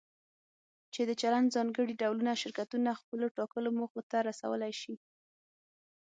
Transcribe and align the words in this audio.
چې 0.93 1.01
د 1.09 1.11
چلند 1.21 1.47
ځانګړي 1.55 1.93
ډولونه 2.01 2.33
شرکتونه 2.41 2.99
خپلو 3.01 3.25
ټاکلو 3.37 3.69
موخو 3.79 4.01
ته 4.11 4.17
رسولی 4.29 4.73
شي. 4.81 4.95